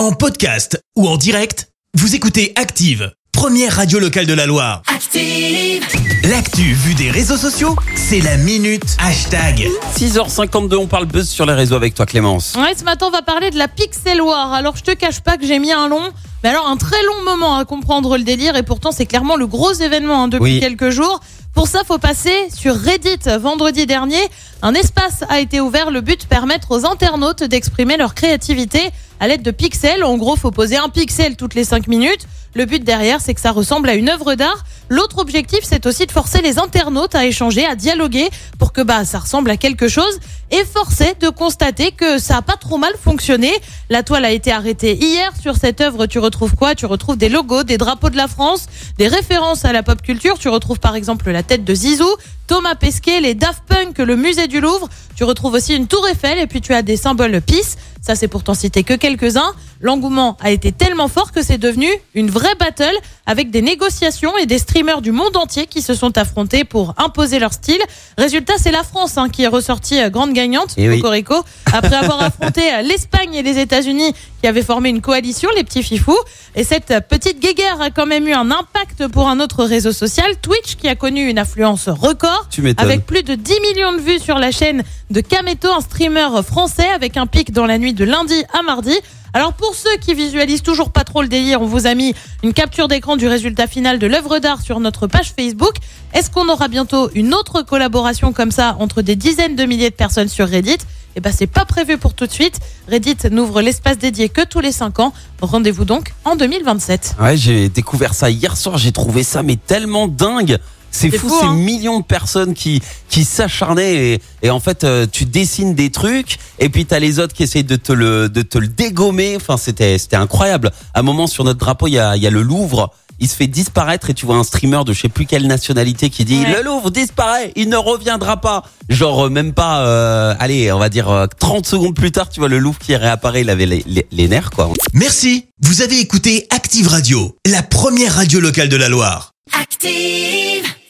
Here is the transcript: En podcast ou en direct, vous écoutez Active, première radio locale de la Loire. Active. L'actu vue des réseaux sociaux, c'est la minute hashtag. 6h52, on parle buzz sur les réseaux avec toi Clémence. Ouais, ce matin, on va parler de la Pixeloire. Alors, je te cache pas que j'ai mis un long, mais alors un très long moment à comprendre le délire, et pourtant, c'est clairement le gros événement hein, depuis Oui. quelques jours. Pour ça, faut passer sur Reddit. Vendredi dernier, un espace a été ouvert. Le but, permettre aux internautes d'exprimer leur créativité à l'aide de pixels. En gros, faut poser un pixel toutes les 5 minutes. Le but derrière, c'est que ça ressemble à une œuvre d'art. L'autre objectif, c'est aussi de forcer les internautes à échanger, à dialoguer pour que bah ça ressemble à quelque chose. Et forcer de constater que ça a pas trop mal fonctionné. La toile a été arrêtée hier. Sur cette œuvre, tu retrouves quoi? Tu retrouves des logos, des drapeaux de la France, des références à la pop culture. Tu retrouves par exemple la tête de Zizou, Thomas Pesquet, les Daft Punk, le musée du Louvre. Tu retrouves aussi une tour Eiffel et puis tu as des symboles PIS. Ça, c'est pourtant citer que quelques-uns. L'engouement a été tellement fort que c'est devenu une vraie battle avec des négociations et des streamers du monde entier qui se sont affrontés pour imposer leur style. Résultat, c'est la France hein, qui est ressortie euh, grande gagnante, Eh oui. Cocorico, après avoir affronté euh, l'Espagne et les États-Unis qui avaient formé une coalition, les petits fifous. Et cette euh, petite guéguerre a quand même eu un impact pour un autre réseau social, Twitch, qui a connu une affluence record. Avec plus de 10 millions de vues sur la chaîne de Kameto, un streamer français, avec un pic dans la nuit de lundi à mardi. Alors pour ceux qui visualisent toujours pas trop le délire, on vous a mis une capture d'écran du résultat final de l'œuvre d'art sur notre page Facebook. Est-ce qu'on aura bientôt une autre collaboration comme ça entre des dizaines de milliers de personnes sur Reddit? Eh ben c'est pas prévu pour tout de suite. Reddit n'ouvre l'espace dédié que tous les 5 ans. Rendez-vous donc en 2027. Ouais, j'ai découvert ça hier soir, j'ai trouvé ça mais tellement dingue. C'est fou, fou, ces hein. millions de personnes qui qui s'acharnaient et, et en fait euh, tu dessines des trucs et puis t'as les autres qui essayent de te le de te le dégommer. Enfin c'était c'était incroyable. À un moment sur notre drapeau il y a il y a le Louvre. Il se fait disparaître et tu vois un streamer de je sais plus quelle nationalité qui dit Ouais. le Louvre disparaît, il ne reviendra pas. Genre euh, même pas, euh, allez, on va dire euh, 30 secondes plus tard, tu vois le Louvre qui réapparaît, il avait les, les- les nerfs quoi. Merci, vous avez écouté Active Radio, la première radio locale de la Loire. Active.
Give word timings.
En 0.00 0.12
podcast 0.12 0.82
ou 0.96 1.06
en 1.06 1.18
direct, 1.18 1.68
vous 1.92 2.14
écoutez 2.14 2.54
Active, 2.56 3.12
première 3.32 3.76
radio 3.76 3.98
locale 3.98 4.24
de 4.24 4.32
la 4.32 4.46
Loire. 4.46 4.80
Active. 4.86 5.84
L'actu 6.24 6.72
vue 6.72 6.94
des 6.94 7.10
réseaux 7.10 7.36
sociaux, 7.36 7.76
c'est 7.96 8.20
la 8.22 8.38
minute 8.38 8.96
hashtag. 8.98 9.68
6h52, 9.98 10.76
on 10.76 10.86
parle 10.86 11.04
buzz 11.04 11.28
sur 11.28 11.44
les 11.44 11.52
réseaux 11.52 11.74
avec 11.74 11.92
toi 11.92 12.06
Clémence. 12.06 12.54
Ouais, 12.56 12.72
ce 12.74 12.82
matin, 12.82 13.08
on 13.08 13.10
va 13.10 13.20
parler 13.20 13.50
de 13.50 13.58
la 13.58 13.68
Pixeloire. 13.68 14.54
Alors, 14.54 14.74
je 14.74 14.84
te 14.84 14.92
cache 14.92 15.20
pas 15.20 15.36
que 15.36 15.44
j'ai 15.44 15.58
mis 15.58 15.70
un 15.70 15.86
long, 15.86 16.08
mais 16.42 16.48
alors 16.48 16.66
un 16.66 16.78
très 16.78 17.02
long 17.04 17.22
moment 17.26 17.58
à 17.58 17.66
comprendre 17.66 18.16
le 18.16 18.24
délire, 18.24 18.56
et 18.56 18.62
pourtant, 18.62 18.92
c'est 18.92 19.04
clairement 19.04 19.36
le 19.36 19.46
gros 19.46 19.74
événement 19.74 20.22
hein, 20.22 20.28
depuis 20.28 20.54
Oui. 20.54 20.60
quelques 20.60 20.88
jours. 20.88 21.20
Pour 21.52 21.68
ça, 21.68 21.80
faut 21.86 21.98
passer 21.98 22.32
sur 22.56 22.74
Reddit. 22.74 23.18
Vendredi 23.38 23.84
dernier, 23.84 24.22
un 24.62 24.72
espace 24.72 25.24
a 25.28 25.40
été 25.40 25.60
ouvert. 25.60 25.90
Le 25.90 26.00
but, 26.00 26.26
permettre 26.26 26.70
aux 26.70 26.86
internautes 26.86 27.42
d'exprimer 27.42 27.98
leur 27.98 28.14
créativité 28.14 28.80
à 29.20 29.28
l'aide 29.28 29.42
de 29.42 29.50
pixels. 29.50 30.02
En 30.02 30.16
gros, 30.16 30.34
faut 30.34 30.50
poser 30.50 30.76
un 30.76 30.88
pixel 30.88 31.36
toutes 31.36 31.54
les 31.54 31.64
5 31.64 31.86
minutes. 31.86 32.26
Le 32.54 32.64
but 32.64 32.82
derrière, 32.82 33.20
c'est 33.20 33.32
que 33.32 33.40
ça 33.40 33.52
ressemble 33.52 33.88
à 33.88 33.94
une 33.94 34.08
œuvre 34.08 34.34
d'art. 34.34 34.64
L'autre 34.88 35.18
objectif, 35.18 35.60
c'est 35.62 35.86
aussi 35.86 36.06
de 36.06 36.10
forcer 36.10 36.42
les 36.42 36.58
internautes 36.58 37.14
à 37.14 37.24
échanger, 37.24 37.64
à 37.64 37.76
dialoguer 37.76 38.28
pour 38.58 38.72
que 38.72 38.80
bah 38.80 39.04
ça 39.04 39.20
ressemble 39.20 39.50
à 39.50 39.56
quelque 39.56 39.86
chose. 39.86 40.18
Et 40.50 40.64
forcer 40.64 41.14
de 41.20 41.28
constater 41.28 41.92
que 41.92 42.18
ça 42.18 42.38
a 42.38 42.42
pas 42.42 42.56
trop 42.56 42.76
mal 42.76 42.92
fonctionné. 43.00 43.52
La 43.88 44.02
toile 44.02 44.24
a 44.24 44.32
été 44.32 44.50
arrêtée 44.50 44.94
hier. 44.94 45.32
Sur 45.40 45.54
cette 45.54 45.80
œuvre, 45.80 46.06
tu 46.06 46.18
retrouves 46.18 46.56
quoi? 46.56 46.74
Tu 46.74 46.86
retrouves 46.86 47.16
des 47.16 47.28
logos, 47.28 47.62
des 47.62 47.78
drapeaux 47.78 48.10
de 48.10 48.16
la 48.16 48.26
France, 48.26 48.66
des 48.98 49.06
références 49.06 49.64
à 49.64 49.72
la 49.72 49.84
pop 49.84 50.02
culture. 50.02 50.36
Tu 50.40 50.48
retrouves 50.48 50.80
par 50.80 50.96
exemple 50.96 51.30
la 51.30 51.44
tête 51.44 51.64
de 51.64 51.72
Zizou, 51.72 52.08
Thomas 52.48 52.74
Pesquet, 52.74 53.20
les 53.20 53.34
Daft 53.34 53.62
Punk, 53.68 53.98
le 53.98 54.16
musée 54.16 54.48
du 54.48 54.60
Louvre. 54.60 54.88
Tu 55.14 55.22
retrouves 55.22 55.54
aussi 55.54 55.76
une 55.76 55.86
tour 55.86 56.08
Eiffel 56.08 56.38
et 56.40 56.48
puis 56.48 56.60
tu 56.60 56.74
as 56.74 56.82
des 56.82 56.96
symboles 56.96 57.40
PIS. 57.42 57.76
Ça, 58.02 58.14
c'est 58.14 58.28
pourtant 58.28 58.54
citer 58.54 58.82
que 58.82 58.94
quelques-uns. 58.94 59.52
L'engouement 59.82 60.36
a 60.40 60.50
été 60.50 60.72
tellement 60.72 61.08
fort 61.08 61.32
que 61.32 61.42
c'est 61.42 61.58
devenu 61.58 61.86
une 62.14 62.30
vraie 62.30 62.54
battle 62.58 62.94
avec 63.26 63.50
des 63.50 63.62
négociations 63.62 64.36
et 64.38 64.46
des 64.46 64.58
streamers 64.58 65.02
du 65.02 65.12
monde 65.12 65.36
entier 65.36 65.66
qui 65.66 65.82
se 65.82 65.94
sont 65.94 66.16
affrontés 66.18 66.64
pour 66.64 66.94
imposer 66.98 67.38
leur 67.38 67.52
style. 67.52 67.80
Résultat, 68.18 68.54
c'est 68.58 68.70
la 68.72 68.82
France 68.82 69.18
hein, 69.18 69.28
qui 69.28 69.42
est 69.42 69.48
ressortie 69.48 70.00
euh, 70.00 70.10
grande 70.10 70.32
gagnante, 70.32 70.74
Eh 70.76 70.88
oui. 70.88 70.96
Cocorico, 71.00 71.34
après 71.72 71.94
avoir 71.94 72.22
affronté 72.22 72.62
euh, 72.72 72.82
l'Espagne 72.82 73.34
et 73.34 73.42
les 73.42 73.58
États-Unis 73.58 74.14
qui 74.40 74.46
avaient 74.46 74.62
formé 74.62 74.88
une 74.88 75.00
coalition, 75.02 75.48
les 75.56 75.64
petits 75.64 75.82
fifous. 75.82 76.18
Et 76.54 76.64
cette 76.64 76.90
euh, 76.90 77.00
petite 77.00 77.40
guéguerre 77.40 77.80
a 77.80 77.90
quand 77.90 78.06
même 78.06 78.26
eu 78.26 78.32
un 78.32 78.50
impact 78.50 79.08
pour 79.08 79.28
un 79.28 79.40
autre 79.40 79.64
réseau 79.64 79.92
social, 79.92 80.36
Twitch, 80.40 80.76
qui 80.76 80.88
a 80.88 80.94
connu 80.96 81.28
une 81.28 81.38
affluence 81.38 81.88
record. 81.88 82.48
Avec 82.78 83.06
plus 83.06 83.22
de 83.22 83.34
10 83.34 83.52
millions 83.60 83.92
de 83.92 84.00
vues 84.00 84.18
sur 84.18 84.38
la 84.38 84.50
chaîne 84.50 84.82
de 85.10 85.20
Kameto, 85.20 85.68
un 85.68 85.80
streamer 85.80 86.28
français, 86.44 86.88
avec 86.88 87.16
un 87.16 87.26
pic 87.26 87.52
dans 87.52 87.66
la 87.66 87.78
nuit 87.78 87.94
de 87.94 88.04
lundi 88.04 88.44
à 88.56 88.62
mardi. 88.62 88.94
Alors 89.32 89.52
pour 89.52 89.74
ceux 89.74 89.96
qui 90.00 90.14
visualisent 90.14 90.62
toujours 90.62 90.90
pas 90.90 91.04
trop 91.04 91.22
le 91.22 91.28
délire, 91.28 91.62
on 91.62 91.66
vous 91.66 91.86
a 91.86 91.94
mis 91.94 92.14
une 92.42 92.52
capture 92.52 92.88
d'écran 92.88 93.16
du 93.16 93.28
résultat 93.28 93.66
final 93.66 93.98
de 93.98 94.06
l'œuvre 94.06 94.38
d'art 94.38 94.60
sur 94.60 94.80
notre 94.80 95.06
page 95.06 95.32
Facebook. 95.36 95.74
Est-ce 96.14 96.30
qu'on 96.30 96.48
aura 96.48 96.68
bientôt 96.68 97.10
une 97.14 97.34
autre 97.34 97.62
collaboration 97.62 98.32
comme 98.32 98.50
ça 98.50 98.76
entre 98.80 99.02
des 99.02 99.16
dizaines 99.16 99.56
de 99.56 99.64
milliers 99.64 99.90
de 99.90 99.94
personnes 99.94 100.28
sur 100.28 100.48
Reddit? 100.48 100.78
Eh 101.16 101.20
ben 101.20 101.32
c'est 101.36 101.48
pas 101.48 101.64
prévu 101.64 101.98
pour 101.98 102.14
tout 102.14 102.26
de 102.26 102.32
suite. 102.32 102.60
Reddit 102.88 103.16
n'ouvre 103.30 103.62
l'espace 103.62 103.98
dédié 103.98 104.28
que 104.28 104.44
tous 104.44 104.60
les 104.60 104.72
5 104.72 105.00
ans. 105.00 105.12
Rendez-vous 105.40 105.84
donc 105.84 106.12
en 106.24 106.36
2027. 106.36 107.16
Ouais, 107.20 107.36
j'ai 107.36 107.68
découvert 107.68 108.14
ça 108.14 108.30
hier 108.30 108.56
soir, 108.56 108.78
j'ai 108.78 108.92
trouvé 108.92 109.24
ça 109.24 109.42
mais 109.42 109.56
tellement 109.56 110.06
dingue. 110.06 110.58
C'est 110.90 111.10
fou, 111.10 111.28
fou, 111.28 111.38
ces 111.40 111.46
hein. 111.46 111.54
millions 111.54 112.00
de 112.00 112.04
personnes 112.04 112.54
qui 112.54 112.82
qui 113.08 113.24
s'acharnaient 113.24 114.12
et, 114.14 114.22
et 114.42 114.50
en 114.50 114.60
fait 114.60 114.84
euh, 114.84 115.06
tu 115.10 115.24
dessines 115.24 115.74
des 115.74 115.90
trucs 115.90 116.38
et 116.58 116.68
puis 116.68 116.84
t'as 116.86 116.98
les 116.98 117.18
autres 117.18 117.34
qui 117.34 117.42
essayent 117.44 117.64
de 117.64 117.76
te 117.76 117.92
le 117.92 118.28
de 118.28 118.42
te 118.42 118.58
le 118.58 118.68
dégommer. 118.68 119.36
Enfin 119.36 119.56
c'était 119.56 119.98
c'était 119.98 120.16
incroyable. 120.16 120.70
À 120.94 121.00
un 121.00 121.02
moment 121.02 121.26
sur 121.26 121.44
notre 121.44 121.58
drapeau 121.60 121.86
il 121.86 121.92
y 121.94 121.98
a 121.98 122.16
il 122.16 122.22
y 122.22 122.26
a 122.26 122.30
le 122.30 122.42
Louvre. 122.42 122.92
Il 123.22 123.28
se 123.28 123.36
fait 123.36 123.46
disparaître 123.48 124.08
et 124.08 124.14
tu 124.14 124.24
vois 124.24 124.36
un 124.36 124.44
streamer 124.44 124.80
de 124.86 124.94
je 124.94 125.02
sais 125.02 125.10
plus 125.10 125.26
quelle 125.26 125.46
nationalité 125.46 126.08
qui 126.08 126.24
dit 126.24 126.40
Ouais. 126.40 126.56
le 126.56 126.62
Louvre 126.62 126.90
disparaît, 126.90 127.52
il 127.54 127.68
ne 127.68 127.76
reviendra 127.76 128.38
pas. 128.38 128.62
Genre 128.88 129.26
euh, 129.26 129.28
même 129.28 129.52
pas, 129.52 129.80
euh, 129.84 130.34
allez, 130.38 130.72
on 130.72 130.78
va 130.78 130.88
dire 130.88 131.10
euh, 131.10 131.26
30 131.38 131.66
secondes 131.66 131.94
plus 131.94 132.12
tard, 132.12 132.30
tu 132.30 132.40
vois 132.40 132.48
le 132.48 132.58
Louvre 132.58 132.78
qui 132.78 132.96
réapparaît, 132.96 133.42
il 133.42 133.50
avait 133.50 133.66
les, 133.66 133.82
les- 133.86 134.06
les 134.10 134.26
nerfs 134.28 134.48
quoi. 134.50 134.70
Merci, 134.94 135.44
vous 135.62 135.82
avez 135.82 136.00
écouté 136.00 136.46
Active 136.48 136.88
Radio, 136.88 137.36
la 137.46 137.62
première 137.62 138.14
radio 138.14 138.40
locale 138.40 138.70
de 138.70 138.76
la 138.76 138.88
Loire. 138.88 139.32
Active. 139.52 140.59